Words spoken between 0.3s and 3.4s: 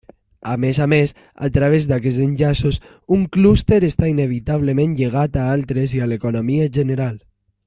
A més a més, a través d'aquests enllaços, un